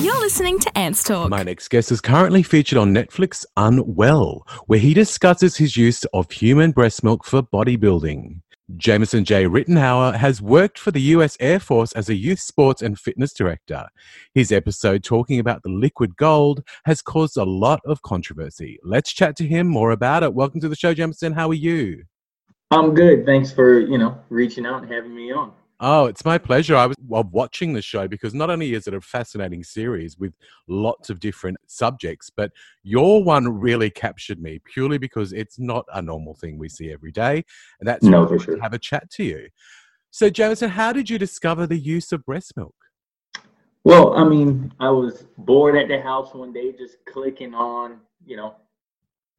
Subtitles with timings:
[0.00, 1.28] You're listening to Ants Talk.
[1.28, 6.30] My next guest is currently featured on Netflix Unwell, where he discusses his use of
[6.30, 8.40] human breast milk for bodybuilding.
[8.78, 9.44] Jameson J.
[9.44, 13.84] Ritenour has worked for the US Air Force as a youth sports and fitness director.
[14.32, 18.78] His episode talking about the liquid gold has caused a lot of controversy.
[18.82, 20.32] Let's chat to him more about it.
[20.32, 21.34] Welcome to the show, Jameson.
[21.34, 22.04] How are you?
[22.70, 23.26] I'm good.
[23.26, 25.52] Thanks for, you know, reaching out and having me on.
[25.82, 26.76] Oh, it's my pleasure.
[26.76, 30.34] I was watching the show because not only is it a fascinating series with
[30.68, 36.02] lots of different subjects, but your one really captured me purely because it's not a
[36.02, 37.42] normal thing we see every day.
[37.80, 38.60] And that's no, for sure.
[38.60, 39.48] have a chat to you.
[40.10, 42.74] So, Jameson, how did you discover the use of breast milk?
[43.82, 48.36] Well, I mean, I was bored at the house one day, just clicking on, you
[48.36, 48.54] know,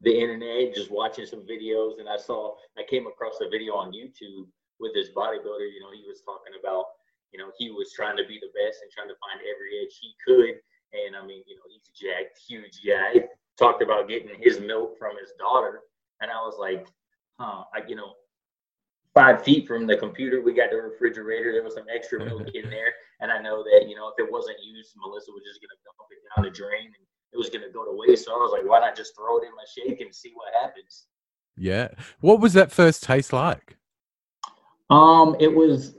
[0.02, 3.92] the internet, just watching some videos, and I saw I came across a video on
[3.92, 4.48] YouTube
[4.82, 6.86] with his bodybuilder, you know, he was talking about,
[7.32, 9.94] you know, he was trying to be the best and trying to find every edge
[10.02, 10.58] he could.
[10.92, 13.30] And I mean, you know, he's jacked, huge guy.
[13.56, 15.86] Talked about getting his milk from his daughter.
[16.20, 16.90] And I was like,
[17.40, 18.18] huh, I, you know,
[19.14, 21.54] five feet from the computer, we got the refrigerator.
[21.54, 22.92] There was some extra milk in there.
[23.22, 25.80] And I know that, you know, if it wasn't used, Melissa was just going to
[25.86, 28.26] dump it down the drain and it was going to go to waste.
[28.26, 30.52] So I was like, why not just throw it in my shake and see what
[30.60, 31.06] happens?
[31.56, 31.90] Yeah.
[32.20, 33.78] What was that first taste like?
[34.92, 35.96] Um, it was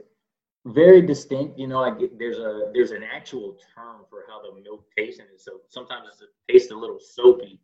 [0.65, 1.57] very distinct.
[1.57, 5.27] You know, like there's a there's an actual term for how the milk tastes, and
[5.35, 7.59] so sometimes it tastes a little soapy,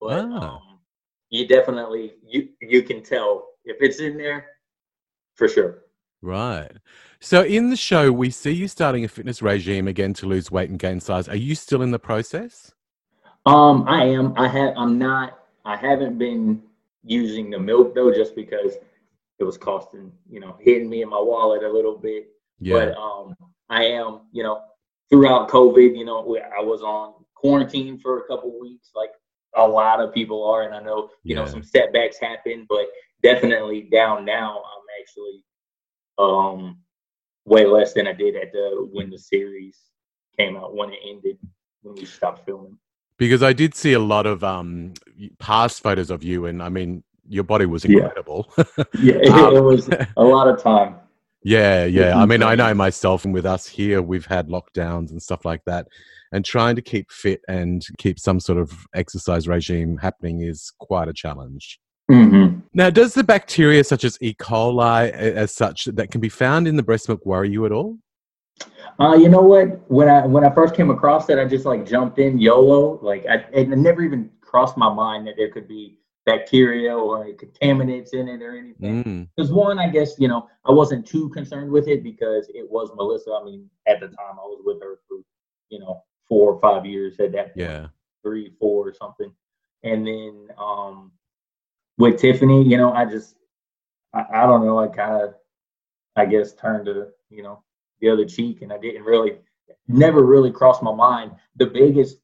[0.00, 0.56] but ah.
[0.56, 0.78] um,
[1.30, 4.46] you definitely you you can tell if it's in there
[5.34, 5.82] for sure.
[6.22, 6.72] Right.
[7.20, 10.70] So in the show, we see you starting a fitness regime again to lose weight
[10.70, 11.28] and gain size.
[11.28, 12.72] Are you still in the process?
[13.44, 14.34] Um, I am.
[14.36, 14.74] I have.
[14.76, 15.38] I'm not.
[15.64, 16.62] I haven't been
[17.04, 18.74] using the milk though, just because
[19.38, 22.28] it was costing, you know, hitting me in my wallet a little bit.
[22.58, 22.74] Yeah.
[22.74, 23.36] But um,
[23.68, 24.62] I am, you know,
[25.10, 26.20] throughout COVID, you know,
[26.56, 29.10] I was on quarantine for a couple weeks, like
[29.54, 31.42] a lot of people are, and I know, you yeah.
[31.42, 32.86] know, some setbacks happen, but
[33.22, 34.58] definitely down now.
[34.58, 35.42] I'm actually
[36.18, 36.78] um
[37.44, 39.78] way less than I did at the when the series
[40.38, 41.38] came out when it ended
[41.82, 42.78] when we stopped filming.
[43.18, 44.94] Because I did see a lot of um
[45.38, 48.52] past photos of you, and I mean, your body was incredible.
[48.56, 48.64] Yeah,
[49.22, 50.96] yeah um, it was a lot of time.
[51.42, 52.16] Yeah, yeah.
[52.16, 55.62] I mean, I know myself, and with us here, we've had lockdowns and stuff like
[55.66, 55.86] that.
[56.32, 61.06] And trying to keep fit and keep some sort of exercise regime happening is quite
[61.06, 61.78] a challenge.
[62.10, 62.60] Mm-hmm.
[62.74, 64.34] Now, does the bacteria such as E.
[64.34, 67.96] coli, as such, that can be found in the breast milk, worry you at all?
[68.98, 69.88] Uh, you know what?
[69.90, 72.98] When I when I first came across it, I just like jumped in YOLO.
[73.02, 78.12] Like I, it never even crossed my mind that there could be bacteria or contaminants
[78.12, 79.28] in it or anything.
[79.36, 79.54] Because mm.
[79.54, 83.38] one, I guess you know I wasn't too concerned with it because it was Melissa.
[83.40, 85.18] I mean, at the time I was with her for
[85.70, 87.86] you know four or five years at that point, yeah,
[88.22, 89.32] three, four or something.
[89.84, 91.12] And then um
[91.96, 93.36] with Tiffany, you know, I just
[94.12, 95.34] I, I don't know, I kind of
[96.16, 97.62] I guess turned to you know
[98.00, 99.38] the other cheek, and I didn't really
[99.88, 101.32] never really crossed my mind.
[101.56, 102.18] The biggest,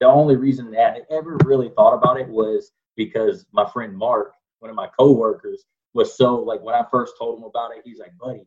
[0.00, 4.32] the only reason that I ever really thought about it was because my friend Mark,
[4.58, 5.64] one of my coworkers,
[5.94, 8.44] was so like when I first told him about it, he's like, buddy,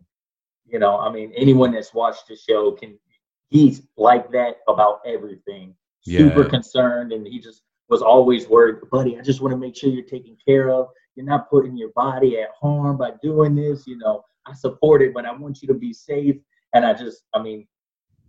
[0.68, 3.00] you know, I mean, anyone that's watched the show can
[3.50, 5.74] he's like that about everything.
[6.06, 6.20] Yeah.
[6.20, 9.90] Super concerned and he just was always worried, buddy, I just want to make sure
[9.90, 10.90] you're taken care of.
[11.16, 14.24] You're not putting your body at harm by doing this, you know.
[14.46, 16.38] I support it, but I want you to be safe.
[16.74, 17.68] And I just, I mean,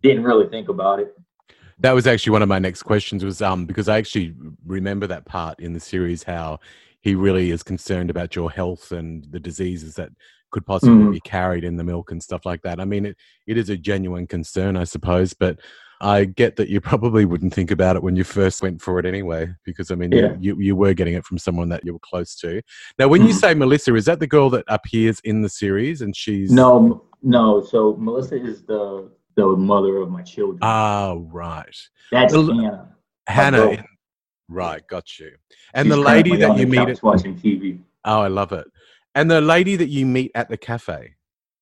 [0.02, 1.16] didn't really think about it.
[1.82, 4.34] That was actually one of my next questions was um because I actually
[4.64, 6.60] remember that part in the series how
[7.00, 10.10] he really is concerned about your health and the diseases that
[10.52, 11.12] could possibly mm.
[11.12, 12.78] be carried in the milk and stuff like that.
[12.78, 13.16] I mean, it,
[13.46, 15.58] it is a genuine concern, I suppose, but
[16.00, 19.06] I get that you probably wouldn't think about it when you first went for it
[19.06, 20.34] anyway, because I mean, yeah.
[20.38, 22.60] you, you were getting it from someone that you were close to.
[22.98, 23.28] Now, when mm.
[23.28, 26.52] you say Melissa, is that the girl that appears in the series and she's.
[26.52, 27.62] No, no.
[27.62, 30.58] So Melissa is the the mother of my children.
[30.62, 31.76] Oh, right.
[32.10, 32.44] That's the,
[33.26, 33.66] Hannah.
[33.66, 33.84] Hannah.
[34.48, 35.32] right, got you.
[35.74, 37.78] And She's the lady that you meet at watching TV.
[38.04, 38.66] Oh, I love it.
[39.14, 41.14] And the lady that you meet at the cafe.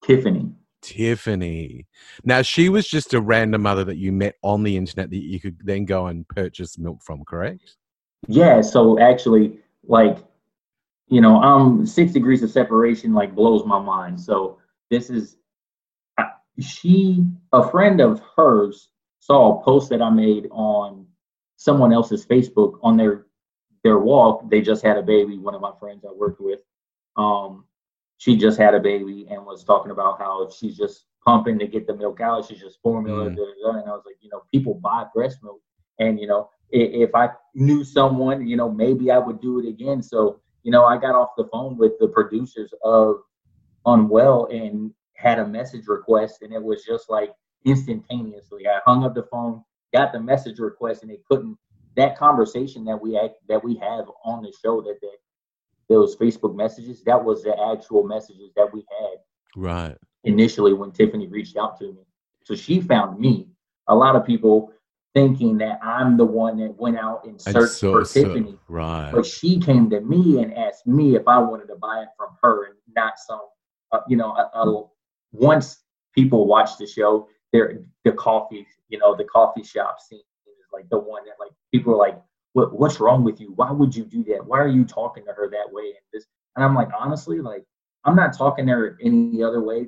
[0.05, 0.53] Tiffany.
[0.83, 1.87] Tiffany.
[2.25, 5.41] Now she was just a random mother that you met on the internet that you
[5.41, 7.77] could then go and purchase milk from, correct?
[8.29, 8.61] Yeah.
[8.61, 10.19] So actually, like,
[11.09, 14.21] you know, um, six degrees of separation like blows my mind.
[14.21, 14.59] So
[14.91, 15.37] this is
[16.61, 18.89] she a friend of hers
[19.21, 21.07] saw a post that I made on
[21.57, 23.27] someone else's Facebook on their
[23.85, 24.49] their walk.
[24.51, 25.39] They just had a baby.
[25.39, 26.61] One of my friends I worked with,
[27.17, 27.65] um,
[28.19, 31.87] she just had a baby and was talking about how she's just pumping to get
[31.87, 32.47] the milk out.
[32.47, 33.31] She's just formula.
[33.31, 33.37] Mm.
[33.37, 33.79] Da, da, da.
[33.79, 35.61] And I was like, you know, people buy breast milk,
[35.99, 39.69] and you know, if, if I knew someone, you know, maybe I would do it
[39.69, 40.03] again.
[40.03, 43.17] So you know, I got off the phone with the producers of
[43.87, 47.33] Unwell and had a message request, and it was just like
[47.65, 48.67] instantaneously.
[48.67, 49.63] I hung up the phone,
[49.93, 51.57] got the message request, and they couldn't.
[51.97, 55.17] That conversation that we act, that we have on the show that that
[55.89, 59.17] those Facebook messages, that was the actual messages that we had
[59.57, 59.97] Right.
[60.23, 62.07] initially when Tiffany reached out to me.
[62.45, 63.49] So she found me.
[63.89, 64.73] A lot of people
[65.15, 68.57] thinking that I'm the one that went out and And searched so- for so- Tiffany.
[68.69, 69.11] right.
[69.13, 72.29] But she came to me and asked me if I wanted to buy it from
[72.41, 73.41] her and not some,
[73.91, 74.85] uh, you know, a, a,
[75.33, 75.83] once
[76.15, 80.89] people watch the show, they're the coffee, you know, the coffee shop scene is like
[80.91, 82.21] the one that like people are like,
[82.53, 83.53] what, what's wrong with you?
[83.55, 84.45] Why would you do that?
[84.45, 85.85] Why are you talking to her that way?
[85.85, 87.65] And this, and I'm like, honestly, like,
[88.05, 89.87] I'm not talking to her any other way.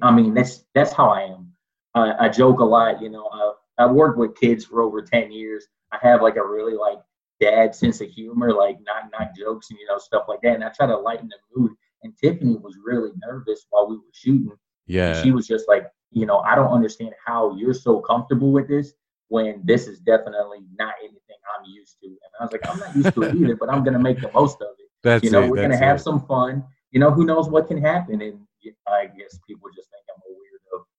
[0.00, 1.52] I mean, that's that's how I am.
[1.94, 3.26] I joke a lot, you know.
[3.26, 5.66] Uh, I've worked with kids for over ten years.
[5.92, 6.98] I have like a really like
[7.40, 10.54] dad sense of humor, like not not jokes and you know stuff like that.
[10.54, 11.72] And I try to lighten the mood.
[12.06, 14.56] And Tiffany was really nervous while we were shooting.
[14.86, 15.20] Yeah.
[15.22, 18.92] She was just like, you know, I don't understand how you're so comfortable with this
[19.28, 21.18] when this is definitely not anything
[21.58, 22.06] I'm used to.
[22.06, 24.30] And I was like, I'm not used to it either, but I'm gonna make the
[24.32, 24.88] most of it.
[25.02, 25.50] That's you know, it.
[25.50, 26.02] we're gonna have it.
[26.02, 26.64] some fun.
[26.92, 28.22] You know, who knows what can happen?
[28.22, 28.38] And
[28.86, 30.36] I guess people just think I'm a.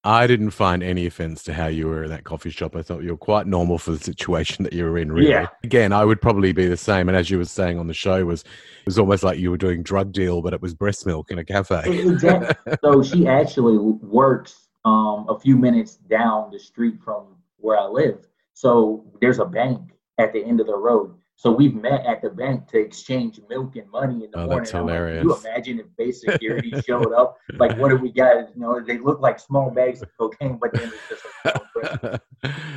[0.03, 2.75] I didn't find any offense to how you were in that coffee shop.
[2.77, 5.12] I thought you were quite normal for the situation that you were in.
[5.12, 5.29] Really.
[5.29, 5.47] Yeah.
[5.63, 7.09] Again, I would probably be the same.
[7.09, 9.57] And as you were saying on the show, was it was almost like you were
[9.57, 12.00] doing drug deal, but it was breast milk in a cafe.
[12.07, 12.75] Exactly.
[12.83, 18.27] so she actually works um, a few minutes down the street from where I live.
[18.53, 21.15] So there's a bank at the end of the road.
[21.39, 24.57] So we've met at the bank to exchange milk and money in the Oh, morning.
[24.63, 25.19] that's like, hilarious.
[25.22, 27.38] Can you imagine if base security showed up?
[27.54, 28.50] Like, what do we got?
[28.56, 32.18] You know, they look like small bags of cocaine, but then it's just like, oh,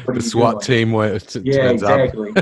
[0.12, 0.60] the SWAT doing?
[0.60, 2.00] team where it t- yeah, turns up.
[2.00, 2.34] exactly.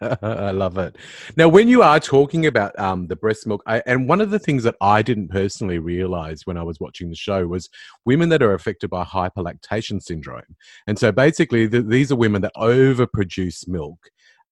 [0.22, 0.96] I love it.
[1.36, 4.38] Now, when you are talking about um, the breast milk, I, and one of the
[4.38, 7.68] things that I didn't personally realize when I was watching the show was
[8.06, 10.56] women that are affected by hyperlactation syndrome.
[10.86, 13.98] And so basically, the, these are women that overproduce milk.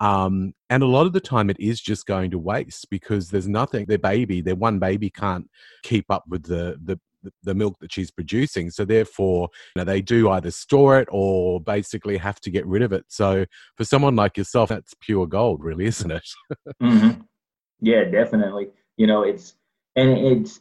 [0.01, 3.49] Um, and a lot of the time, it is just going to waste because there's
[3.49, 3.87] nothing.
[3.87, 5.49] Their baby, their one baby, can't
[5.83, 6.99] keep up with the the
[7.43, 8.71] the milk that she's producing.
[8.71, 12.83] So therefore, you know, they do either store it or basically have to get rid
[12.83, 13.05] of it.
[13.09, 13.47] So
[13.77, 16.29] for someone like yourself, that's pure gold, really, isn't it?
[16.81, 17.11] hmm
[17.81, 18.69] Yeah, definitely.
[18.97, 19.55] You know, it's
[19.97, 20.61] and it's.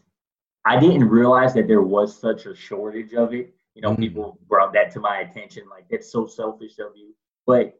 [0.68, 3.54] I didn't realize that there was such a shortage of it.
[3.76, 4.00] You know, Mhm.
[4.00, 7.14] people brought that to my attention, like that's so selfish of you.
[7.46, 7.78] But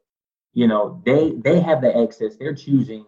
[0.56, 2.38] you know, they they have the access.
[2.38, 3.06] They're choosing.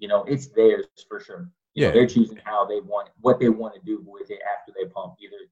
[0.00, 1.48] You know, it's theirs for sure.
[1.74, 1.92] You know, Yeah.
[1.94, 5.14] they're choosing how they want what they want to do with it after they pump.
[5.22, 5.42] Either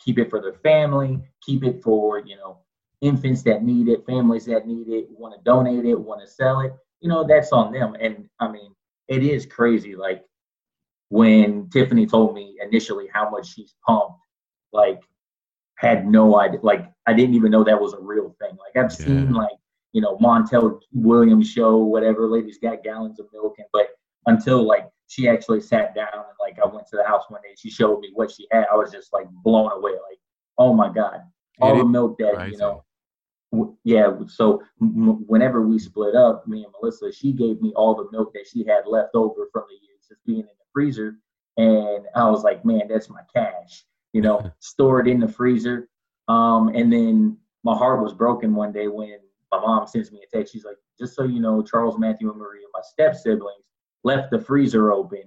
[0.00, 2.58] keep it for their family, keep it for you know
[3.00, 6.60] infants that need it, families that need it, want to donate it, want to sell
[6.60, 6.72] it.
[7.00, 7.96] You know, that's on them.
[8.00, 8.74] And I mean,
[9.08, 9.94] it is crazy.
[9.96, 10.24] Like
[11.10, 14.20] when Tiffany told me initially how much she's pumped,
[14.72, 15.02] like
[15.76, 16.60] had no idea.
[16.62, 18.56] Like I didn't even know that was a real thing.
[18.64, 19.56] Like I've seen like
[19.94, 22.28] you know Montel Williams show, whatever.
[22.28, 23.88] Ladies got gallons of milk, and but
[24.26, 27.54] until like she actually sat down and like I went to the house one day,
[27.56, 28.66] she showed me what she had.
[28.70, 29.92] I was just like blown away.
[29.92, 30.18] Like
[30.58, 31.20] oh my god,
[31.60, 32.52] all It the milk that crazy.
[32.52, 32.84] you know
[33.52, 37.94] w- yeah so m- whenever we split up me and melissa she gave me all
[37.94, 41.18] the milk that she had left over from the years just being in the freezer
[41.56, 45.88] and i was like man that's my cash you know store it in the freezer
[46.28, 49.18] um and then my heart was broken one day when
[49.60, 52.38] my mom sends me a text she's like just so you know charles matthew and
[52.38, 53.64] maria my step siblings
[54.04, 55.22] left the freezer open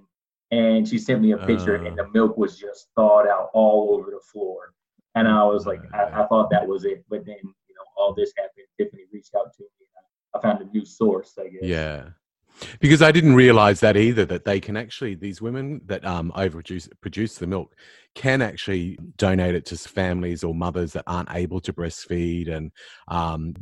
[0.50, 1.86] and she sent me a picture Uh.
[1.86, 4.72] and the milk was just thawed out all over the floor
[5.14, 7.04] and I was like, Uh, I, I thought that was it.
[7.08, 8.66] But then, you know, all this happened.
[8.78, 9.68] Tiffany reached out to me.
[10.34, 11.62] I found a new source, I guess.
[11.62, 12.10] Yeah.
[12.80, 16.88] Because I didn't realize that either, that they can actually, these women that um, overproduce
[17.00, 17.74] produce the milk
[18.14, 22.72] can actually donate it to families or mothers that aren't able to breastfeed and
[23.08, 23.54] um,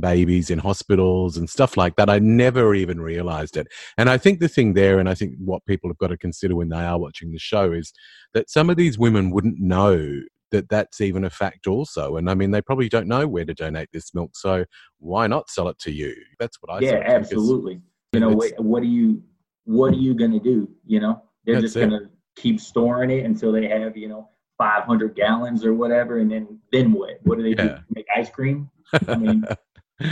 [0.00, 2.10] babies in hospitals and stuff like that.
[2.10, 3.68] I never even realized it.
[3.96, 6.56] And I think the thing there, and I think what people have got to consider
[6.56, 7.92] when they are watching the show, is
[8.34, 12.34] that some of these women wouldn't know that that's even a fact also and i
[12.34, 14.64] mean they probably don't know where to donate this milk so
[14.98, 17.80] why not sell it to you that's what i yeah, absolutely.
[18.12, 19.22] You know, what, what are you,
[19.64, 20.68] what are you gonna do?
[20.86, 25.64] You know, they're just gonna keep storing it until they have, you know, 500 gallons
[25.64, 27.18] or whatever, and then then what?
[27.22, 27.76] What do they Yeah.
[27.78, 27.82] do?
[27.94, 28.68] Make ice cream?
[29.06, 29.44] I mean,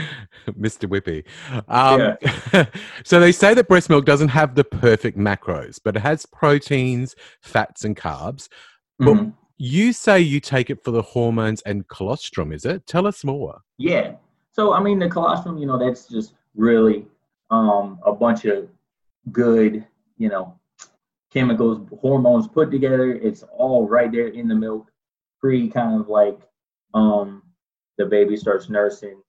[0.49, 0.89] Mr.
[0.89, 1.25] Whippy.
[1.69, 2.67] Um,
[3.05, 7.17] so they say that breast milk doesn't have the perfect macros, but it has proteins,
[7.43, 8.49] fats, and carbs.
[8.99, 9.35] But mhm.
[9.61, 12.87] You say you take it for the hormones and colostrum, is it?
[12.87, 13.63] Tell us more.
[13.77, 14.13] Yeah.
[14.53, 17.05] So I mean, the colostrum, you know, that's just really
[17.51, 18.69] um, a bunch of
[19.33, 19.87] good,
[20.17, 20.59] you know,
[21.33, 23.13] chemicals, hormones put together.
[23.13, 24.91] It's all right there in the milk,
[25.41, 26.39] pre kind of like
[26.95, 27.43] um,
[27.97, 29.21] the baby starts nursing,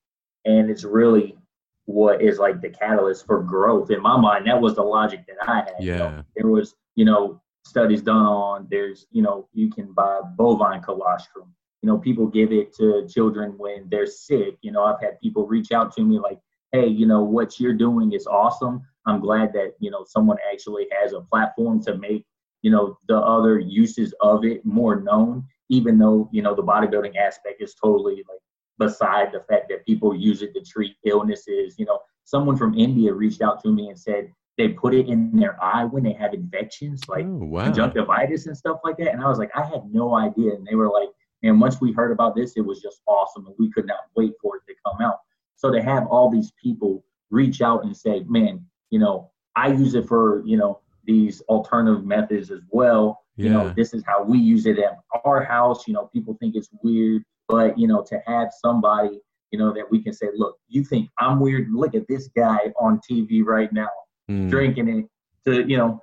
[0.45, 1.37] and it's really
[1.85, 3.89] what is like the catalyst for growth.
[3.89, 5.73] In my mind, that was the logic that I had.
[5.79, 5.93] Yeah.
[5.93, 10.21] You know, there was, you know, studies done on there's, you know, you can buy
[10.35, 11.53] bovine colostrum.
[11.81, 14.57] You know, people give it to children when they're sick.
[14.61, 16.39] You know, I've had people reach out to me like,
[16.71, 18.81] hey, you know, what you're doing is awesome.
[19.05, 22.25] I'm glad that, you know, someone actually has a platform to make,
[22.61, 27.15] you know, the other uses of it more known, even though, you know, the bodybuilding
[27.15, 28.39] aspect is totally like
[28.77, 31.75] beside the fact that people use it to treat illnesses.
[31.77, 35.31] You know, someone from India reached out to me and said they put it in
[35.37, 37.63] their eye when they have infections, like Oh, wow.
[37.63, 39.13] conjunctivitis and stuff like that.
[39.13, 40.53] And I was like, I had no idea.
[40.53, 41.09] And they were like,
[41.43, 43.45] and once we heard about this, it was just awesome.
[43.47, 45.19] And we could not wait for it to come out.
[45.59, 49.93] So to have all these people reach out and say, man, you know, I use
[49.93, 53.19] it for, you know, these alternative methods as well.
[53.35, 55.87] You know, this is how we use it at our house.
[55.87, 59.19] You know, people think it's weird, but you know, to have somebody,
[59.51, 61.69] you know, that we can say, look, you think I'm weird?
[61.71, 63.89] Look at this guy on TV right now
[64.29, 64.49] Mm.
[64.49, 65.05] drinking it
[65.45, 65.99] to, you know,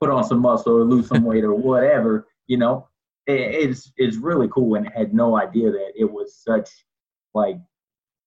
[0.00, 2.88] put on some muscle or lose some weight or whatever, you know,
[3.26, 6.70] it, it's it's really cool and had no idea that it was such
[7.34, 7.58] like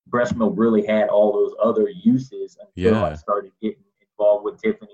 [0.10, 4.90] breast milk really had all those other uses until I started getting involved with Tiffany.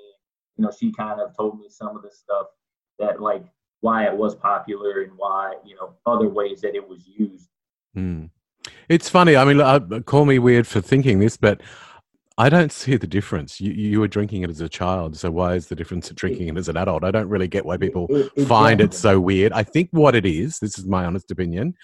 [0.57, 2.47] You know, she kind of told me some of the stuff
[2.99, 3.45] that like
[3.81, 7.49] why it was popular and why, you know, other ways that it was used.
[7.97, 8.29] Mm.
[8.87, 9.35] It's funny.
[9.35, 11.61] I mean, uh, call me weird for thinking this, but
[12.37, 13.59] I don't see the difference.
[13.59, 16.47] You, you were drinking it as a child, so why is the difference of drinking
[16.47, 17.03] it as an adult?
[17.03, 19.51] I don't really get why people It- it find it so weird.
[19.51, 21.75] I think what it is, this is my honest opinion,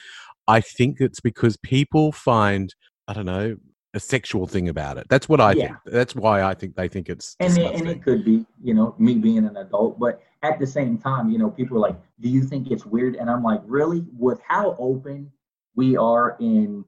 [0.47, 2.73] I think it's because people find,
[3.09, 3.57] I don't know,
[3.95, 5.07] a sexual thing about it.
[5.09, 5.67] That's what I Yeah.
[5.67, 5.77] think.
[5.85, 8.93] That's why I think they think it's and it, and it could be you know
[8.99, 12.29] me being an adult but at the same time you know people are like do
[12.29, 15.31] you think it's weird and i'm like really with how open
[15.75, 16.85] we are in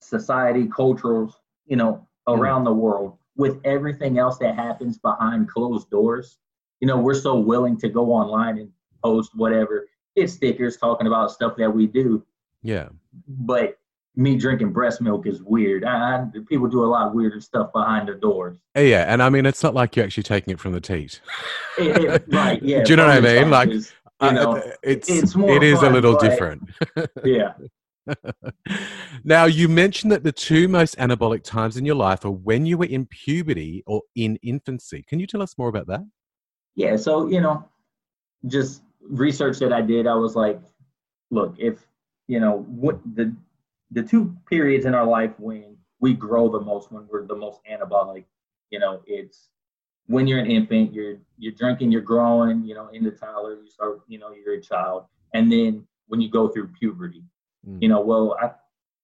[0.00, 1.32] society cultures
[1.66, 2.38] you know Mm.
[2.40, 6.38] around the world with everything else that happens behind closed doors
[6.80, 8.68] you know we're so willing to go online and
[9.04, 9.86] post whatever
[10.16, 12.20] it's stickers talking about stuff that we do
[12.64, 12.88] yeah.
[13.28, 13.78] but
[14.18, 17.72] me drinking breast milk is weird I, I, people do a lot of weirder stuff
[17.72, 19.04] behind the doors Yeah.
[19.12, 21.20] And I mean, it's not like you're actually taking it from the teat.
[21.78, 23.50] It- it- right yeah Do you know what I mean?
[23.50, 23.82] Like, you
[24.20, 26.70] Uh, know, it's, it's more it is a little but- different.
[27.24, 27.52] yeah
[29.24, 32.78] now, you mentioned that the two most anabolic times in your life are when you
[32.78, 35.04] were in puberty or in infancy.
[35.08, 36.04] Can you tell us more about that?
[36.78, 37.64] yeah so you know
[38.48, 40.60] just research that i did i was like
[41.30, 41.86] look if
[42.28, 43.34] you know what the
[43.90, 47.60] the two periods in our life when we grow the most when we're the most
[47.70, 48.24] anabolic
[48.70, 49.48] you know it's
[50.06, 54.00] when you're an infant you're you're drinking you're growing you know into toddler you start
[54.08, 57.22] you know you're a child and then when you go through puberty
[57.66, 57.82] Mm.
[57.82, 58.50] you know well I,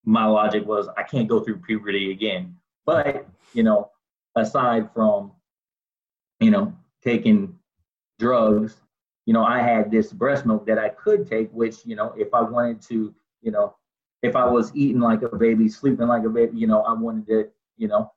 [0.05, 3.89] my logic was i can't go through puberty again but you know
[4.35, 5.31] aside from
[6.39, 6.73] you know
[7.03, 7.57] taking
[8.19, 8.81] drugs
[9.25, 12.33] you know i had this breast milk that i could take which you know if
[12.33, 13.75] i wanted to you know
[14.23, 17.27] if i was eating like a baby sleeping like a baby you know i wanted
[17.27, 18.11] to you know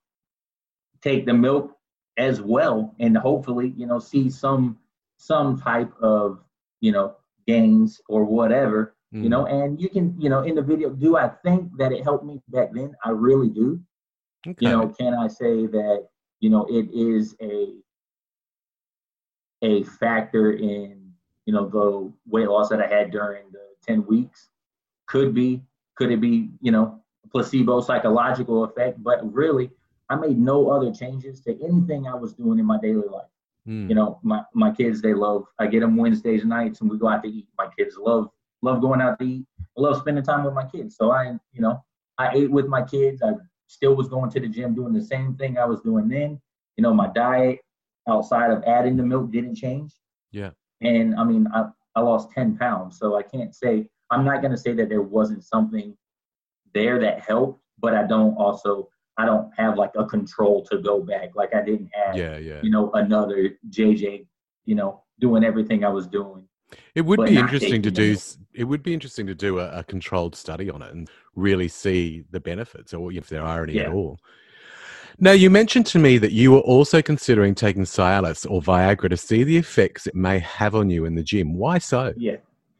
[1.02, 1.72] take the milk
[2.18, 4.78] as well and hopefully you know see some
[5.16, 6.40] some type of
[6.80, 7.14] you know
[7.46, 9.22] gains or whatever Mm.
[9.22, 12.02] you know and you can you know in the video do i think that it
[12.02, 13.80] helped me back then i really do
[14.46, 14.66] Okay.
[14.66, 16.08] you know can i say that
[16.40, 17.75] you know it is a
[19.62, 21.12] a factor in
[21.44, 24.50] you know the weight loss that i had during the 10 weeks
[25.06, 25.62] could be
[25.97, 29.03] could it be you know a placebo psychological effect?
[29.03, 29.71] But really
[30.09, 33.26] i made no other changes to anything i was doing in my daily life.
[33.67, 33.88] Mm.
[33.88, 37.09] you know my, my kids they love i get them wednesdays nights and we go
[37.09, 37.49] out to eat.
[37.59, 38.31] My kids love
[38.62, 39.47] love going out to eat.
[39.76, 40.97] I love spending time with my kids.
[40.97, 41.85] So i you know
[42.19, 43.23] i ate with my kids.
[43.23, 43.33] I
[43.67, 46.41] still was going to the gym doing the same thing i was doing then.
[46.76, 47.59] You know my diet
[48.09, 49.93] outside of adding the milk didn't change.
[50.31, 50.50] Yeah.
[50.83, 52.99] and i mean i, I lost 10 pounds.
[52.99, 55.96] So i can't say i'm not going to say that there wasn't something
[56.75, 61.00] there that helped but i don't also i don't have like a control to go
[61.02, 62.60] back like i didn't have Yeah, yeah.
[62.62, 64.26] you know, another JJ,
[64.64, 66.46] you know, doing everything I was doing.
[66.94, 68.12] It would be interesting to do.
[68.12, 71.68] s- It would be interesting to do a, a controlled study on it and really
[71.68, 74.18] see the benefits, or if there are any at all.
[75.18, 79.16] Now, you mentioned to me that you were also considering taking Cialis or Viagra to
[79.16, 81.54] see the effects it may have on you in the gym.
[81.54, 82.12] Why so?
[82.16, 82.36] Yeah.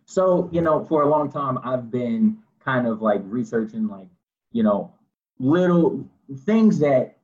[0.07, 4.09] So, you know, for a long time, I've been kind of like researching, like,
[4.53, 4.93] you know,
[5.39, 6.09] little
[6.45, 7.19] things that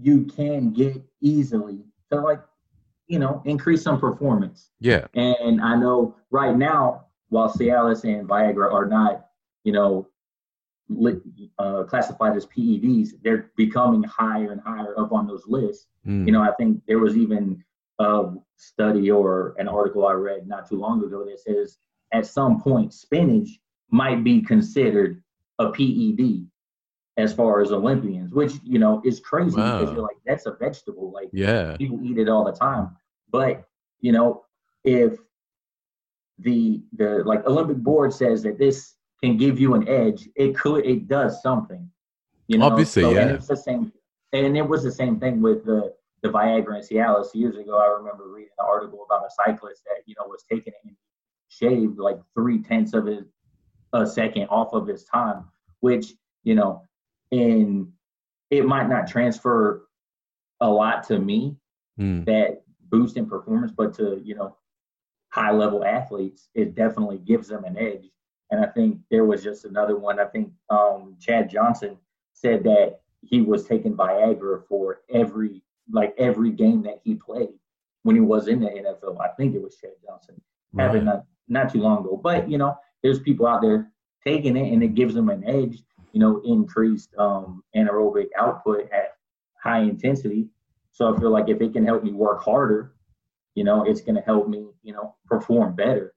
[0.00, 2.40] you can get easily to, like,
[3.08, 4.70] you know, increase some performance.
[4.80, 5.06] Yeah.
[5.14, 9.26] And I know right now, while Cialis and Viagra are not,
[9.64, 10.08] you know,
[11.58, 15.86] uh, classified as PEDs, they're becoming higher and higher up on those lists.
[16.06, 16.26] Mm.
[16.26, 17.62] You know, I think there was even
[17.98, 21.78] a study or an article I read not too long ago that says
[22.12, 23.48] at some point spinach
[23.90, 25.22] might be considered
[25.58, 26.46] a PED
[27.16, 29.80] as far as Olympians, which you know is crazy wow.
[29.80, 31.10] because you're like that's a vegetable.
[31.12, 32.96] Like yeah, people eat it all the time.
[33.30, 33.64] But
[34.00, 34.44] you know,
[34.84, 35.18] if
[36.38, 40.86] the the like Olympic board says that this can give you an edge, it could
[40.86, 41.90] it does something.
[42.46, 43.22] You know, obviously, so, yeah.
[43.22, 43.92] And it's the same,
[44.32, 47.78] and it was the same thing with the the Viagra and Cialis years ago.
[47.78, 50.96] I remember reading an article about a cyclist that you know was taking it and
[51.48, 53.24] shaved like three tenths of his
[53.92, 55.44] a second off of his time,
[55.80, 56.12] which
[56.42, 56.82] you know,
[57.32, 57.88] and
[58.50, 59.88] it might not transfer
[60.60, 61.56] a lot to me
[61.98, 62.24] mm.
[62.26, 64.56] that boost in performance, but to you know
[65.30, 68.08] high level athletes, it definitely gives them an edge.
[68.50, 70.18] And I think there was just another one.
[70.18, 71.98] I think um, Chad Johnson
[72.32, 77.48] said that he was taking Viagra for every like every game that he played
[78.02, 79.20] when he was in the NFL.
[79.20, 80.40] I think it was Chad Johnson.
[80.72, 80.84] Right.
[80.84, 82.18] Happened not not too long ago.
[82.22, 83.90] But you know, there's people out there
[84.24, 89.16] taking it and it gives them an edge, you know, increased um anaerobic output at
[89.62, 90.48] high intensity.
[90.92, 92.94] So I feel like if it can help me work harder,
[93.54, 96.14] you know, it's gonna help me, you know, perform better.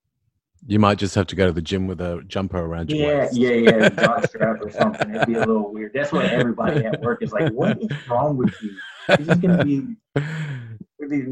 [0.67, 3.19] You might just have to go to the gym with a jumper around your yeah,
[3.21, 3.35] waist.
[3.35, 5.09] Yeah, yeah, yeah, jock strap or something.
[5.09, 5.91] It'd be a little weird.
[5.93, 7.51] That's what everybody at work is like.
[7.51, 8.71] What is wrong with you?
[9.09, 9.95] It's just gonna be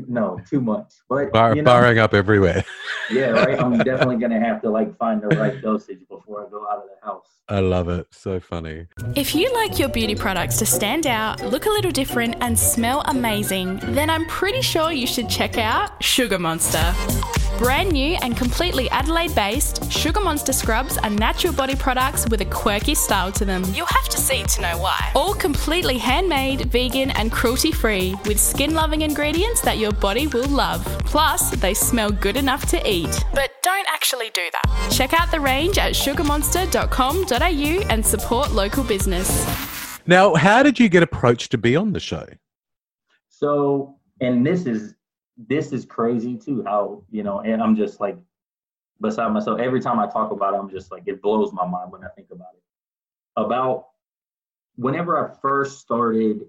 [0.08, 0.94] no too much.
[1.08, 2.64] But Bar, you know, barring up everywhere.
[3.12, 3.60] yeah, right.
[3.60, 6.84] I'm definitely gonna have to like find the right dosage before I go out of
[6.84, 7.28] the house.
[7.48, 8.08] I love it.
[8.12, 8.86] So funny.
[9.16, 13.02] If you like your beauty products to stand out, look a little different, and smell
[13.08, 16.94] amazing, then I'm pretty sure you should check out Sugar Monster.
[17.60, 22.46] Brand new and completely Adelaide based, Sugar Monster scrubs are natural body products with a
[22.46, 23.66] quirky style to them.
[23.74, 25.12] You'll have to see to know why.
[25.14, 30.48] All completely handmade, vegan, and cruelty free, with skin loving ingredients that your body will
[30.48, 30.86] love.
[31.00, 33.26] Plus, they smell good enough to eat.
[33.34, 34.90] But don't actually do that.
[34.90, 39.28] Check out the range at sugarmonster.com.au and support local business.
[40.08, 42.26] Now, how did you get approached to be on the show?
[43.28, 44.96] So, and this is
[45.48, 46.64] this is crazy too.
[46.64, 48.18] How you know, and I'm just like
[49.00, 50.58] beside myself every time I talk about it.
[50.58, 52.64] I'm just like it blows my mind when I think about it.
[53.42, 53.88] About
[54.76, 56.42] whenever I first started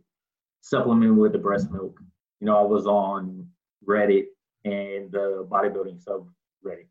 [0.60, 2.00] supplementing with the breast milk,
[2.40, 3.46] you know, I was on
[3.86, 4.26] Reddit
[4.64, 6.28] and the bodybuilding sub
[6.66, 6.86] reddit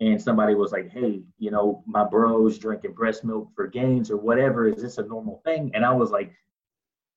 [0.00, 4.16] and somebody was like, "Hey, you know, my bro's drinking breast milk for gains or
[4.16, 4.68] whatever.
[4.68, 6.32] Is this a normal thing?" And I was like,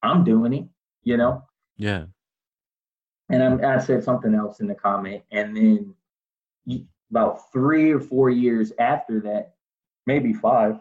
[0.01, 0.65] "I'm doing it,"
[1.03, 1.43] you know.
[1.77, 2.05] Yeah
[3.33, 5.95] and I'm, i said something else in the comment, and then
[7.09, 9.55] about three or four years after that,
[10.05, 10.79] maybe five,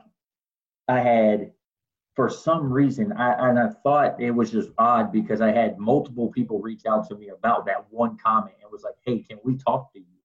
[0.88, 1.52] I had,
[2.14, 6.30] for some reason, I and I thought it was just odd because I had multiple
[6.30, 9.56] people reach out to me about that one comment and was like, "Hey, can we
[9.56, 10.18] talk to you?"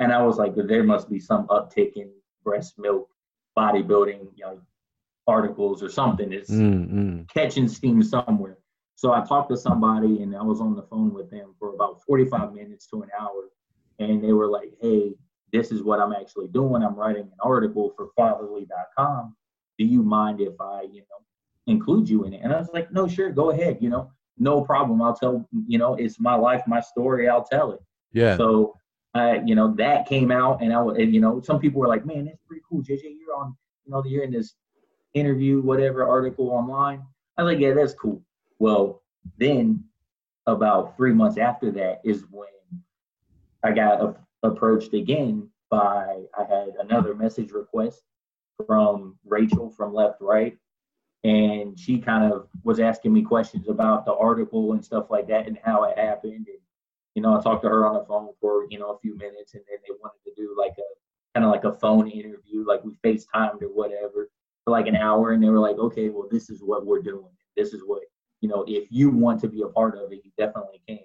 [0.00, 2.10] And I was like, "There must be some uptick in
[2.42, 3.08] breast milk
[3.56, 4.60] bodybuilding, you know,
[5.28, 6.32] articles or something.
[6.32, 7.22] It's mm-hmm.
[7.32, 8.58] catching steam somewhere."
[8.98, 12.02] So I talked to somebody and I was on the phone with them for about
[12.02, 13.48] 45 minutes to an hour.
[14.00, 15.14] And they were like, hey,
[15.52, 16.82] this is what I'm actually doing.
[16.82, 19.36] I'm writing an article for fatherly.com.
[19.78, 21.22] Do you mind if I, you know,
[21.68, 22.40] include you in it?
[22.42, 23.78] And I was like, no, sure, go ahead.
[23.80, 25.00] You know, no problem.
[25.00, 27.28] I'll tell, you know, it's my life, my story.
[27.28, 27.80] I'll tell it.
[28.12, 28.36] Yeah.
[28.36, 28.74] So,
[29.14, 32.04] uh, you know, that came out and I, and, you know, some people were like,
[32.04, 32.82] man, that's pretty cool.
[32.82, 34.54] JJ, you're on, you know, you're in this
[35.14, 37.00] interview, whatever article online.
[37.36, 38.24] I was like, yeah, that's cool.
[38.58, 39.02] Well,
[39.38, 39.84] then
[40.46, 42.48] about three months after that is when
[43.62, 48.02] I got a- approached again by I had another message request
[48.66, 50.56] from Rachel from Left Right,
[51.24, 55.46] and she kind of was asking me questions about the article and stuff like that
[55.46, 56.46] and how it happened.
[56.48, 56.58] And
[57.14, 59.54] you know, I talked to her on the phone for you know a few minutes,
[59.54, 60.88] and then they wanted to do like a
[61.34, 64.30] kind of like a phone interview, like we FaceTimed or whatever,
[64.64, 67.28] for like an hour, and they were like, okay, well, this is what we're doing.
[67.56, 68.02] This is what
[68.40, 70.98] you know, if you want to be a part of it, you definitely can.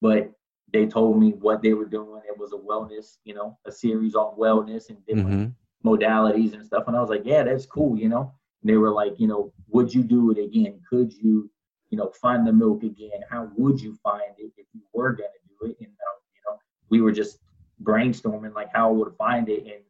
[0.00, 0.32] But
[0.72, 2.22] they told me what they were doing.
[2.26, 5.88] It was a wellness, you know, a series on wellness and different mm-hmm.
[5.88, 6.84] modalities and stuff.
[6.88, 8.32] And I was like, yeah, that's cool, you know.
[8.62, 10.80] And they were like, you know, would you do it again?
[10.88, 11.50] Could you,
[11.90, 13.20] you know, find the milk again?
[13.30, 15.76] How would you find it if you were gonna do it?
[15.78, 16.58] And uh, you know,
[16.90, 17.38] we were just
[17.82, 19.64] brainstorming like how I would find it.
[19.64, 19.82] And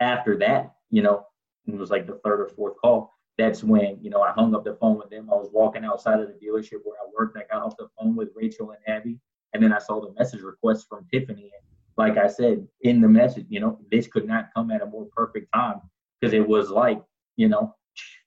[0.00, 1.26] after that, you know,
[1.66, 3.11] it was like the third or fourth call.
[3.38, 5.28] That's when, you know, I hung up the phone with them.
[5.30, 7.36] I was walking outside of the dealership where I worked.
[7.38, 9.18] I got off the phone with Rachel and Abby.
[9.54, 11.50] And then I saw the message request from Tiffany.
[11.54, 11.62] And
[11.96, 15.06] like I said in the message, you know, this could not come at a more
[15.16, 15.80] perfect time
[16.20, 17.02] because it was like,
[17.36, 17.74] you know,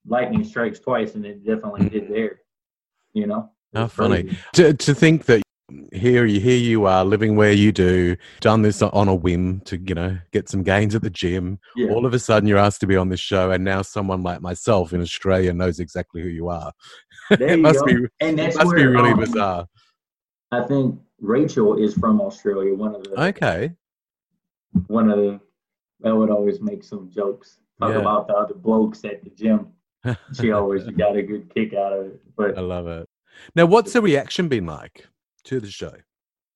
[0.08, 2.42] lightning strikes twice and it definitely did there,
[3.14, 3.52] you know.
[3.74, 5.42] How funny to, to think that
[5.92, 9.78] here you here you are living where you do done this on a whim to
[9.78, 11.60] you know get some gains at the gym.
[11.76, 11.90] Yeah.
[11.90, 14.42] all of a sudden you're asked to be on this show and now someone like
[14.42, 16.72] myself in australia knows exactly who you are.
[17.32, 17.86] It must go.
[17.86, 19.68] be and that's must where, be really um, bizarre.
[20.52, 23.74] I think rachel is from australia one of the okay.
[24.88, 25.40] one of the
[26.02, 28.00] that would always make some jokes talk yeah.
[28.00, 29.70] about the other blokes at the gym.
[30.40, 33.10] She always got a good kick out of it but i love it.
[33.56, 35.08] Now what's the reaction been like
[35.46, 35.94] to the show?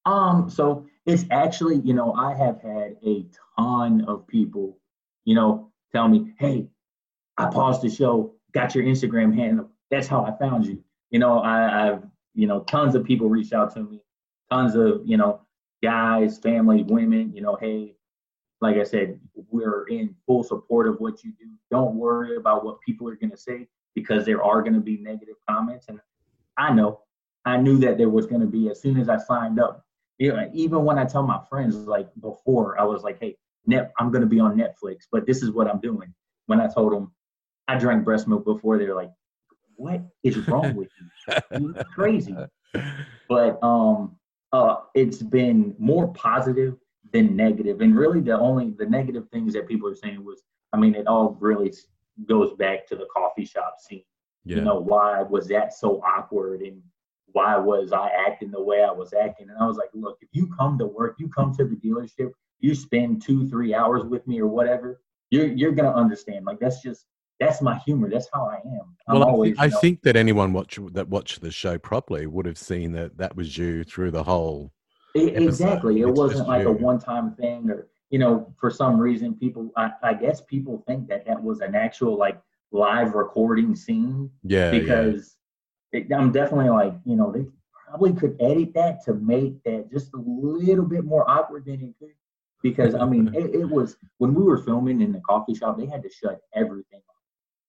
[0.06, 3.26] Um, so it's actually, you know, I have had a
[3.58, 4.80] ton of people,
[5.26, 6.68] you know, tell me, hey,
[7.38, 9.70] I paused the show, got your Instagram handle.
[9.92, 10.84] That's how I found you.
[11.10, 14.02] You know, I, I've, you know, tons of people reach out to me,
[14.52, 15.42] tons of, you know,
[15.82, 17.96] guys, family, women, you know, hey,
[18.62, 21.48] like I said, we're in full support of what you do.
[21.72, 24.98] Don't worry about what people are going to say because there are going to be
[24.98, 25.88] negative comments.
[25.88, 26.00] And
[26.58, 27.02] I know
[27.50, 29.84] I knew that there was going to be as soon as I signed up.
[30.18, 33.92] You know, even when I tell my friends, like before, I was like, "Hey, net,
[33.98, 36.14] I'm going to be on Netflix, but this is what I'm doing."
[36.48, 37.12] When I told them
[37.68, 39.12] I drank breast milk before, they're like,
[39.76, 41.36] "What is wrong with you?
[41.60, 42.36] You're crazy."
[43.28, 44.18] But um,
[44.52, 46.76] uh, it's been more positive
[47.12, 47.78] than negative.
[47.78, 50.96] negative, and really the only the negative things that people are saying was, I mean,
[50.96, 51.74] it all really
[52.28, 54.04] goes back to the coffee shop scene.
[54.44, 54.58] Yeah.
[54.58, 56.82] You know, why was that so awkward and
[57.34, 59.50] why was I acting the way I was acting?
[59.50, 62.32] And I was like, look, if you come to work, you come to the dealership,
[62.60, 66.46] you spend two, three hours with me or whatever, you're you're gonna understand.
[66.46, 67.06] Like that's just
[67.40, 68.10] that's my humor.
[68.10, 68.96] That's how I am.
[69.08, 72.28] I'm well, always, I, th- I think that anyone watch that watched the show properly
[72.28, 74.72] would have seen that that was you through the whole.
[75.16, 76.02] It, exactly.
[76.02, 76.70] It wasn't like you.
[76.70, 79.72] a one-time thing, or you know, for some reason, people.
[79.78, 84.30] I, I guess people think that that was an actual like live recording scene.
[84.44, 84.72] Yeah.
[84.72, 85.38] Because
[85.94, 87.46] I'm definitely like, you know, they
[87.88, 91.96] probably could edit that to make that just a little bit more awkward than it
[92.00, 92.14] could.
[92.62, 95.86] Because I mean, it, it was when we were filming in the coffee shop, they
[95.86, 97.16] had to shut everything off.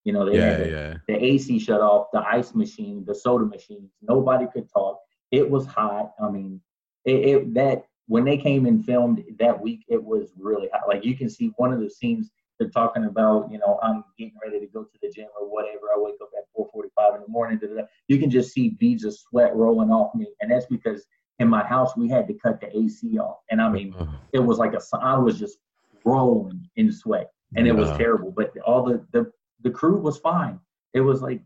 [0.05, 0.95] You know, they yeah, had the, yeah.
[1.07, 3.93] the AC shut off, the ice machine, the soda machines.
[4.03, 4.99] Nobody could talk.
[5.31, 6.13] It was hot.
[6.23, 6.61] I mean,
[7.05, 10.89] it, it that when they came and filmed that week, it was really hot.
[10.89, 14.35] Like you can see one of the scenes they're talking about, you know, I'm getting
[14.45, 15.89] ready to go to the gym or whatever.
[15.95, 17.59] I wake up at 4:45 in the morning.
[17.59, 17.87] Da, da, da.
[18.07, 21.07] You can just see beads of sweat rolling off me, and that's because
[21.39, 24.13] in my house we had to cut the AC off, and I mean, uh-huh.
[24.35, 25.59] it was like a I was just
[26.05, 28.31] rolling in sweat, and it was terrible.
[28.31, 30.61] But all the the the crew was fine.
[30.93, 31.41] It was like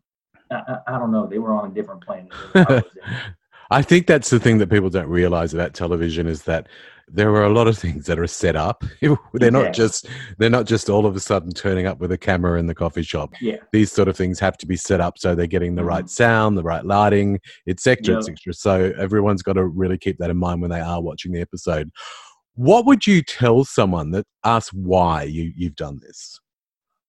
[0.51, 2.33] I, I don't know, they were on a different planet.
[3.71, 6.69] I think that's the thing that people don't realize about television is that
[7.09, 8.85] there are a lot of things that are set up.
[9.35, 9.71] they're not yeah.
[9.71, 12.75] just they're not just all of a sudden turning up with a camera in the
[12.75, 13.35] coffee shop.
[13.41, 13.57] Yeah.
[13.73, 15.89] These sort of things have to be set up so they're getting the mm-hmm.
[15.89, 18.53] right sound, the right lighting, etc., etc.
[18.53, 21.91] So everyone's got to really keep that in mind when they are watching the episode.
[22.55, 26.41] What would you tell someone that asks why you you've done this?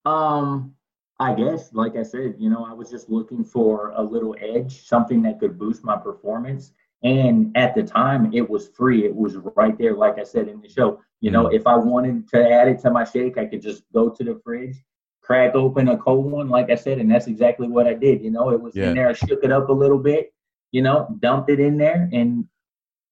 [0.06, 0.76] Um,
[1.20, 4.86] I guess, like I said, you know, I was just looking for a little edge,
[4.86, 6.74] something that could boost my performance.
[7.06, 9.06] And at the time, it was free.
[9.06, 11.00] It was right there, like I said in the show.
[11.22, 11.56] You know, mm-hmm.
[11.56, 14.42] if I wanted to add it to my shake, I could just go to the
[14.44, 14.84] fridge,
[15.22, 18.24] crack open a cold one, like I said, and that's exactly what I did.
[18.24, 18.90] You know, it was yeah.
[18.90, 19.08] in there.
[19.08, 20.34] I shook it up a little bit,
[20.72, 22.46] you know, dumped it in there, and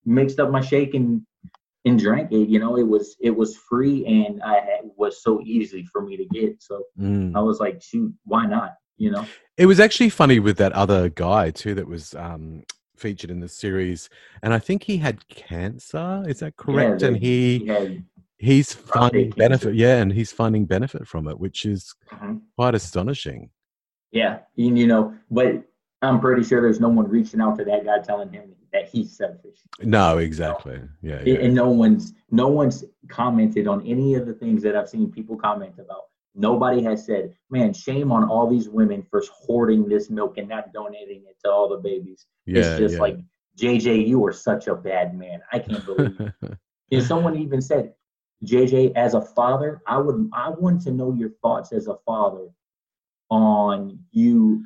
[0.05, 1.21] mixed up my shake and
[1.85, 2.49] and drank it.
[2.49, 6.17] You know, it was it was free and I had, was so easy for me
[6.17, 6.63] to get.
[6.63, 7.35] So mm.
[7.35, 8.73] I was like, shoot, why not?
[8.97, 9.27] You know.
[9.55, 12.63] It was actually funny with that other guy too that was um,
[12.95, 14.09] featured in the series,
[14.41, 16.23] and I think he had cancer.
[16.27, 17.01] Is that correct?
[17.01, 17.59] Yeah, and he.
[17.59, 18.03] he
[18.39, 22.35] he's finding benefit yeah and he's finding benefit from it which is mm-hmm.
[22.57, 23.49] quite astonishing
[24.11, 25.63] yeah and, you know but
[26.01, 29.15] i'm pretty sure there's no one reaching out to that guy telling him that he's
[29.15, 29.59] selfish.
[29.81, 30.81] No, exactly.
[31.01, 31.35] Yeah, yeah.
[31.35, 35.37] And no one's no one's commented on any of the things that I've seen people
[35.37, 36.05] comment about.
[36.35, 40.73] Nobody has said, "Man, shame on all these women for hoarding this milk and not
[40.73, 43.01] donating it to all the babies." Yeah, it's just yeah.
[43.01, 43.17] like,
[43.57, 45.41] JJ, you are such a bad man.
[45.51, 46.33] I can't believe it.
[46.91, 47.93] and someone even said,
[48.45, 52.49] JJ, as a father, I would I want to know your thoughts as a father
[53.29, 54.65] on you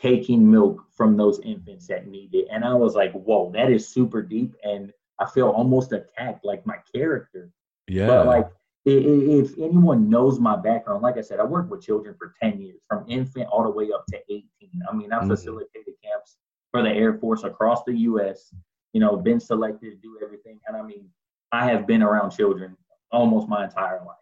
[0.00, 2.46] taking milk from those infants that need it.
[2.50, 4.54] And I was like, whoa, that is super deep.
[4.64, 7.50] And I feel almost attacked, like my character.
[7.86, 8.06] Yeah.
[8.06, 8.48] But like
[8.84, 12.80] if anyone knows my background, like I said, I worked with children for 10 years,
[12.88, 14.46] from infant all the way up to 18.
[14.90, 15.28] I mean, I mm-hmm.
[15.28, 16.36] facilitated camps
[16.70, 18.54] for the Air Force across the U.S.,
[18.92, 20.60] you know, been selected to do everything.
[20.66, 21.08] And I mean,
[21.52, 22.76] I have been around children
[23.12, 24.16] almost my entire life,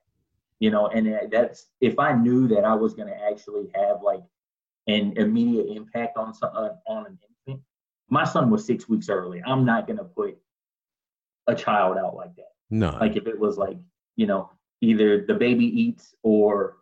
[0.61, 4.23] you know, and that's if I knew that I was going to actually have like
[4.87, 7.63] an immediate impact on, uh, on an infant.
[8.09, 9.43] My son was six weeks early.
[9.47, 10.39] I'm not going to put
[11.47, 12.53] a child out like that.
[12.71, 12.97] No.
[12.99, 13.77] Like if it was like,
[14.19, 14.51] you know,
[14.83, 16.79] either the baby eats or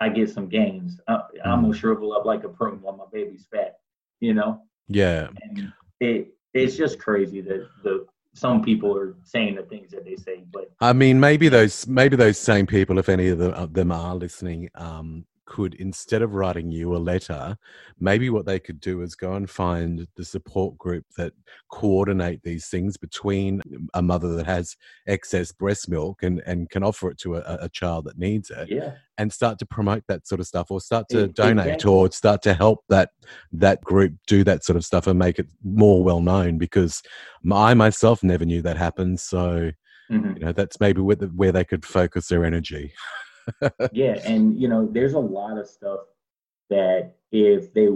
[0.00, 0.98] I get some gains.
[1.06, 1.76] I, am gonna mm.
[1.76, 3.78] shrivel up like a prune while my baby's fat.
[4.18, 4.62] You know.
[4.88, 5.28] Yeah.
[5.42, 10.16] And it it's just crazy that the some people are saying the things that they
[10.16, 13.92] say, but I mean, maybe those maybe those same people, if any of them, them
[13.92, 17.56] are listening, um, could instead of writing you a letter
[18.00, 21.32] maybe what they could do is go and find the support group that
[21.70, 23.60] coordinate these things between
[23.94, 24.76] a mother that has
[25.06, 28.68] excess breast milk and, and can offer it to a, a child that needs it
[28.70, 28.92] yeah.
[29.18, 31.90] and start to promote that sort of stuff or start to it, donate exactly.
[31.90, 33.10] or start to help that
[33.52, 37.02] that group do that sort of stuff and make it more well known because
[37.52, 39.70] i myself never knew that happened so
[40.10, 40.32] mm-hmm.
[40.34, 42.92] you know that's maybe where, the, where they could focus their energy
[43.92, 46.00] yeah, and you know, there's a lot of stuff
[46.70, 47.88] that if they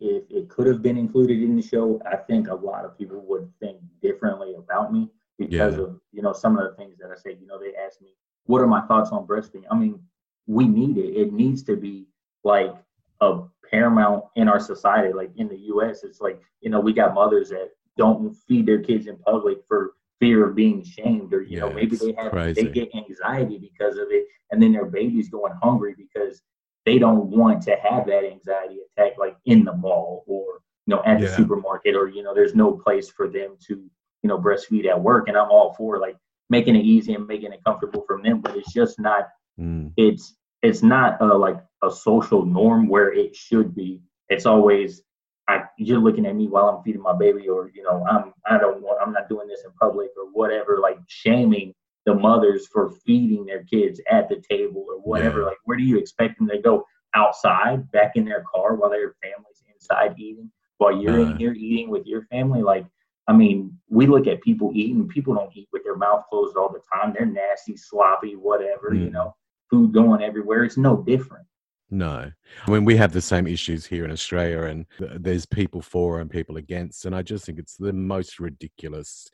[0.00, 3.24] if it could have been included in the show, I think a lot of people
[3.26, 5.82] would think differently about me because yeah.
[5.82, 7.36] of you know some of the things that I say.
[7.40, 8.14] You know, they ask me,
[8.44, 10.00] "What are my thoughts on breastfeeding?" I mean,
[10.46, 11.16] we need it.
[11.16, 12.06] It needs to be
[12.44, 12.74] like
[13.20, 15.12] a paramount in our society.
[15.12, 18.80] Like in the U.S., it's like you know we got mothers that don't feed their
[18.80, 22.32] kids in public for fear of being shamed or you yeah, know maybe they have
[22.32, 22.62] crazy.
[22.62, 26.42] they get anxiety because of it and then their baby's going hungry because
[26.84, 31.02] they don't want to have that anxiety attack like in the mall or you know
[31.04, 33.74] at the supermarket or you know there's no place for them to
[34.22, 36.16] you know breastfeed at work and i'm all for like
[36.50, 39.28] making it easy and making it comfortable for them but it's just not
[39.60, 39.92] mm.
[39.96, 45.02] it's it's not a, like a social norm where it should be it's always
[45.48, 48.58] I, you're looking at me while I'm feeding my baby, or you know, I'm I
[48.58, 52.90] don't want I'm not doing this in public or whatever, like shaming the mothers for
[53.06, 55.40] feeding their kids at the table or whatever.
[55.40, 55.46] Yeah.
[55.46, 56.84] Like, where do you expect them to go
[57.14, 61.52] outside, back in their car while their family's inside eating, while you're uh, in here
[61.52, 62.62] eating with your family?
[62.62, 62.86] Like,
[63.26, 65.08] I mean, we look at people eating.
[65.08, 67.14] People don't eat with their mouth closed all the time.
[67.14, 68.90] They're nasty, sloppy, whatever.
[68.92, 69.04] Mm.
[69.04, 69.34] You know,
[69.70, 70.64] food going everywhere.
[70.64, 71.46] It's no different.
[71.90, 72.30] No.
[72.66, 76.30] I mean, we have the same issues here in Australia, and there's people for and
[76.30, 77.06] people against.
[77.06, 79.28] And I just think it's the most ridiculous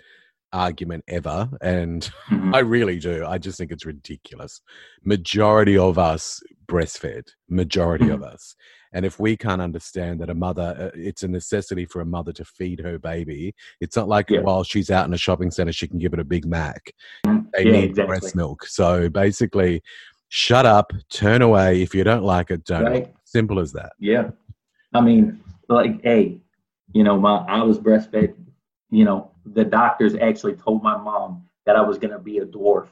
[0.53, 1.51] argument ever.
[1.61, 2.55] And mm-hmm.
[2.55, 3.27] I really do.
[3.27, 4.61] I just think it's ridiculous.
[5.05, 8.15] Majority of us breastfed, majority mm-hmm.
[8.15, 8.55] of us.
[8.93, 12.33] And if we can't understand that a mother, uh, it's a necessity for a mother
[12.33, 13.53] to feed her baby.
[13.81, 14.41] It's not like yeah.
[14.41, 16.93] while she's out in a shopping center, she can give it a Big Mac.
[17.27, 17.47] Mm-hmm.
[17.53, 18.07] They yeah, need exactly.
[18.07, 18.65] breast milk.
[18.67, 19.83] So basically,
[20.35, 21.81] shut up, turn away.
[21.81, 22.85] If you don't like it, don't.
[22.85, 23.15] Right.
[23.23, 23.93] Simple as that.
[24.01, 24.31] Yeah.
[24.93, 26.41] I mean, like, hey,
[26.93, 28.35] you know, my I was breastfed.
[28.91, 32.47] You know, the doctors actually told my mom that I was going to be a
[32.47, 32.89] dwarf.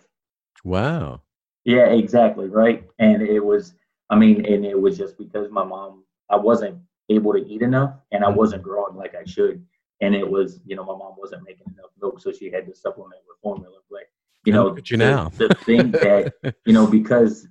[0.63, 1.23] Wow.
[1.65, 2.47] Yeah, exactly.
[2.49, 2.85] Right.
[3.01, 3.75] And it was,
[4.09, 6.79] I mean, and it was just because my mom, I wasn't
[7.09, 8.39] able to eat enough and I mm-hmm.
[8.39, 9.65] wasn't growing like I should.
[10.01, 12.75] And it was, you know, my mom wasn't making enough milk, so she had to
[12.75, 13.79] supplement with formula.
[13.91, 14.03] But
[14.45, 15.29] you know, you the, now.
[15.37, 17.47] the thing that you know because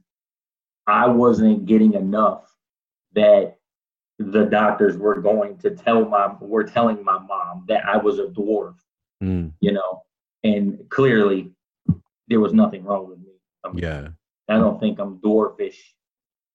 [0.88, 2.54] I wasn't getting enough
[3.14, 3.56] that
[4.20, 8.26] the doctors were going to tell my were telling my mom that I was a
[8.26, 8.76] dwarf.
[9.24, 9.54] Mm.
[9.60, 10.04] You know,
[10.44, 11.52] and clearly
[12.28, 13.34] there was nothing wrong with me.
[13.64, 14.08] I mean, yeah,
[14.50, 15.78] I don't think I'm dwarfish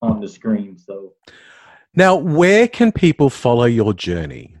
[0.01, 0.77] on the screen.
[0.77, 1.13] So
[1.95, 4.55] now, where can people follow your journey?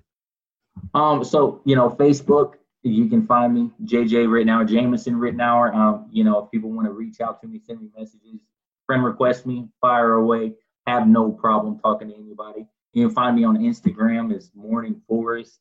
[0.93, 2.53] Um, so you know, Facebook,
[2.89, 5.73] you can find me, JJ Ritenour, Jameson Ritenour.
[5.73, 8.41] Um, you know, if people want to reach out to me, send me messages,
[8.85, 10.53] friend request me, fire away.
[10.85, 12.65] Have no problem talking to anybody.
[12.93, 15.59] You can find me on Instagram as Morning Forest.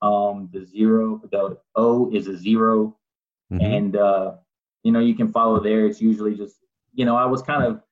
[0.00, 2.96] Um, the zero, the O is a 0
[3.52, 3.64] mm-hmm.
[3.64, 4.32] and uh,
[4.82, 5.86] you know you can follow there.
[5.86, 6.56] It's usually just
[6.92, 7.82] you know I was kind of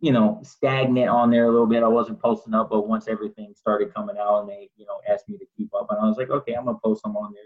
[0.00, 1.82] you know stagnant on there a little bit.
[1.82, 5.28] I wasn't posting up, but once everything started coming out and they you know asked
[5.28, 7.44] me to keep up, and I was like, okay, I'm gonna post them on there.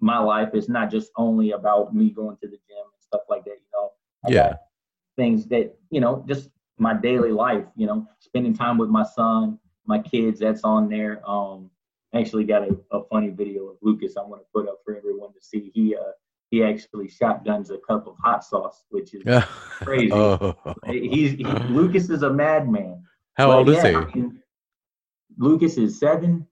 [0.00, 3.44] My life is not just only about me going to the gym and stuff like
[3.44, 3.50] that.
[3.50, 3.90] You know,
[4.26, 4.56] I yeah,
[5.16, 7.64] things that you know, just my daily life.
[7.76, 10.40] You know, spending time with my son, my kids.
[10.40, 11.20] That's on there.
[11.28, 11.70] Um,
[12.14, 15.32] actually got a, a funny video of Lucas I want to put up for everyone
[15.34, 15.70] to see.
[15.74, 16.12] He uh
[16.50, 19.22] he actually shotguns a cup of hot sauce, which is
[19.80, 20.10] crazy.
[20.12, 20.56] oh.
[20.86, 23.02] He's he, Lucas is a madman.
[23.34, 23.94] How but old yeah, is he?
[23.94, 24.42] I mean,
[25.36, 26.46] Lucas is seven,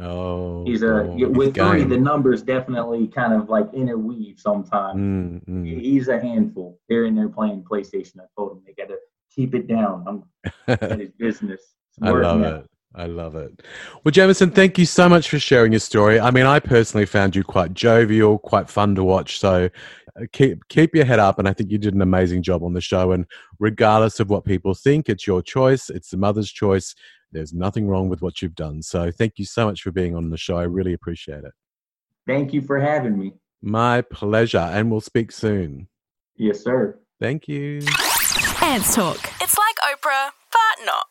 [0.00, 1.84] Oh, he's a oh, with three.
[1.84, 4.98] The numbers definitely kind of like interweave sometimes.
[4.98, 5.80] Mm, mm.
[5.80, 6.78] He's a handful.
[6.88, 8.20] They're in there playing PlayStation.
[8.20, 8.98] I told him they got to
[9.34, 10.04] keep it down.
[10.06, 11.60] I'm at his business.
[12.00, 12.64] I love out.
[12.64, 12.70] it.
[12.94, 13.62] I love it.
[14.02, 16.18] Well, Jameson, thank you so much for sharing your story.
[16.18, 19.38] I mean, I personally found you quite jovial, quite fun to watch.
[19.38, 19.68] So
[20.16, 22.72] uh, keep keep your head up, and I think you did an amazing job on
[22.72, 23.12] the show.
[23.12, 23.26] And
[23.58, 25.90] regardless of what people think, it's your choice.
[25.90, 26.94] It's the mother's choice.
[27.30, 28.82] There's nothing wrong with what you've done.
[28.82, 30.56] So thank you so much for being on the show.
[30.56, 31.52] I really appreciate it.
[32.26, 33.34] Thank you for having me.
[33.60, 35.88] My pleasure, and we'll speak soon.
[36.36, 36.98] Yes, sir.
[37.20, 37.80] Thank you.
[38.62, 39.18] Ants Talk.
[39.40, 41.06] It's like Oprah, but not.